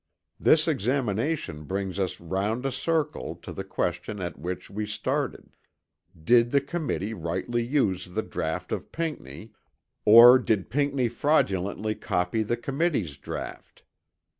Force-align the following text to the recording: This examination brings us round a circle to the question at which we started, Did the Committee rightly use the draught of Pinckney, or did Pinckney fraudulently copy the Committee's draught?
This 0.39 0.67
examination 0.67 1.65
brings 1.65 1.99
us 1.99 2.19
round 2.19 2.65
a 2.65 2.71
circle 2.71 3.35
to 3.35 3.51
the 3.53 3.63
question 3.63 4.19
at 4.19 4.39
which 4.39 4.67
we 4.67 4.87
started, 4.87 5.55
Did 6.19 6.49
the 6.49 6.59
Committee 6.59 7.13
rightly 7.13 7.63
use 7.63 8.07
the 8.07 8.23
draught 8.23 8.71
of 8.71 8.91
Pinckney, 8.91 9.51
or 10.03 10.39
did 10.39 10.71
Pinckney 10.71 11.07
fraudulently 11.07 11.93
copy 11.93 12.41
the 12.41 12.57
Committee's 12.57 13.15
draught? 13.19 13.83